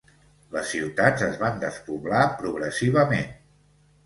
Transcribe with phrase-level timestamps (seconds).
[0.53, 3.31] Les ciutats es van despoblar progressivament.